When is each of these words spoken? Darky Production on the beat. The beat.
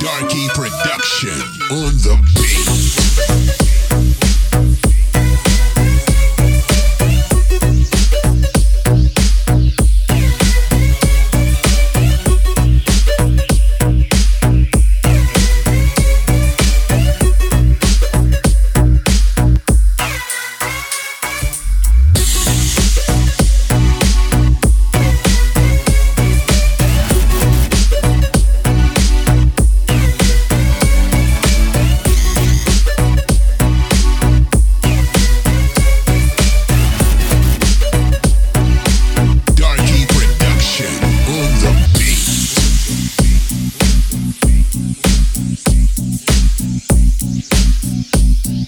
Darky 0.00 0.48
Production 0.54 1.40
on 1.70 1.92
the 2.02 2.16
beat. 2.34 3.67
The 47.28 48.40
beat. 48.48 48.67